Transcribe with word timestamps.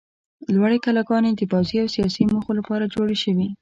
لوړې 0.53 0.77
کلاګانې 0.85 1.31
د 1.35 1.41
پوځي 1.51 1.77
او 1.83 1.87
سیاسي 1.95 2.23
موخو 2.31 2.51
لپاره 2.59 2.91
جوړې 2.93 3.17
شوې. 3.23 3.47